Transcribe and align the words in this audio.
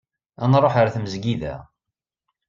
Ad 0.43 0.47
nruḥ 0.49 0.73
ɣer 0.75 0.87
tmezgida. 0.93 1.55